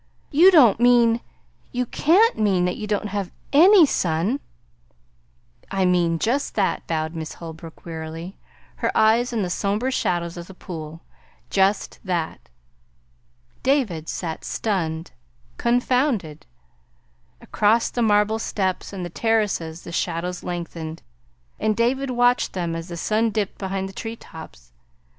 "You 0.31 0.49
don't 0.49 0.79
mean 0.79 1.19
you 1.71 1.85
can't 1.85 2.35
mean 2.35 2.65
that 2.65 2.75
you 2.75 2.87
don't 2.87 3.09
have 3.09 3.31
ANY 3.53 3.85
sun!" 3.85 4.39
"I 5.69 5.85
mean 5.85 6.17
just 6.17 6.55
that," 6.55 6.87
bowed 6.87 7.13
Miss 7.13 7.35
Holbrook 7.35 7.85
wearily, 7.85 8.35
her 8.77 8.91
eyes 8.97 9.31
on 9.31 9.43
the 9.43 9.49
somber 9.51 9.91
shadows 9.91 10.37
of 10.37 10.47
the 10.47 10.55
pool; 10.55 11.01
"just 11.51 11.99
that!" 12.03 12.39
David 13.61 14.09
sat 14.09 14.43
stunned, 14.43 15.11
confounded. 15.57 16.47
Across 17.39 17.91
the 17.91 18.01
marble 18.01 18.39
steps 18.39 18.91
and 18.91 19.05
the 19.05 19.09
terraces 19.11 19.83
the 19.83 19.91
shadows 19.91 20.43
lengthened, 20.43 21.03
and 21.59 21.77
David 21.77 22.09
watched 22.09 22.53
them 22.53 22.75
as 22.75 22.87
the 22.87 22.97
sun 22.97 23.29
dipped 23.29 23.59
behind 23.59 23.87
the 23.87 23.93
tree 23.93 24.15
tops. 24.15 24.71